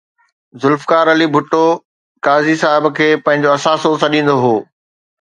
[0.61, 1.65] ذوالفقار علي ڀٽو
[2.25, 4.55] قاضي صاحب کي پنهنجو اثاثو سڏيندو هو